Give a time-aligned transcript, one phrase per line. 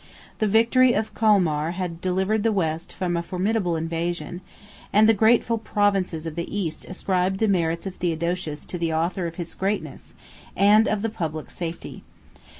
[0.39, 4.41] The victory of Colmar had delivered the West from a formidable invasion;
[4.91, 9.27] and the grateful provinces of the East ascribed the merits of Theodosius to the author
[9.27, 10.15] of his greatness,
[10.57, 12.01] and of the public safety.